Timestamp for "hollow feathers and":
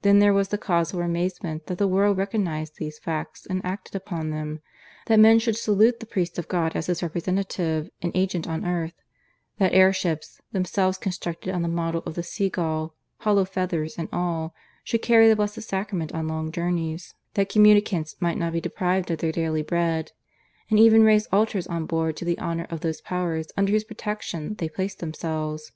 13.18-14.08